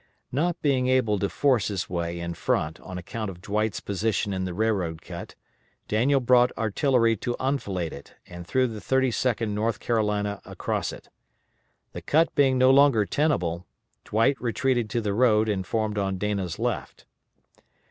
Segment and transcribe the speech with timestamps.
[0.31, 4.45] Not being able to force his way in front on account of Dwight's position in
[4.45, 5.35] the railroad cut,
[5.87, 11.09] Daniel brought artillery to enfilade it, and threw the 32d North Carolina across it.
[11.91, 13.67] The cut being no longer tenable,
[14.03, 17.05] Dwight retreated to the road and formed on Dana's left.